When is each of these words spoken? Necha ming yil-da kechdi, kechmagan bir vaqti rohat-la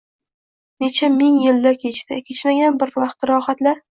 Necha 0.83 1.09
ming 1.17 1.35
yil-da 1.43 1.75
kechdi, 1.83 2.19
kechmagan 2.31 2.83
bir 2.85 2.95
vaqti 2.99 3.33
rohat-la 3.35 3.75